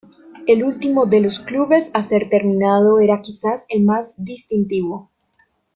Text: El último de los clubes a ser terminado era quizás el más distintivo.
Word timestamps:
El 0.47 0.63
último 0.63 1.05
de 1.05 1.21
los 1.21 1.39
clubes 1.39 1.91
a 1.93 2.01
ser 2.01 2.27
terminado 2.27 2.99
era 2.99 3.21
quizás 3.21 3.67
el 3.69 3.83
más 3.85 4.15
distintivo. 4.17 5.11